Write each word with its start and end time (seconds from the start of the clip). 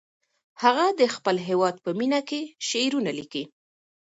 هغه 0.63 0.85
د 0.99 1.01
خپل 1.15 1.35
هېواد 1.47 1.75
په 1.85 1.89
مینه 1.99 2.21
کې 2.29 2.41
شعرونه 2.69 3.11
لیکي. 3.19 3.43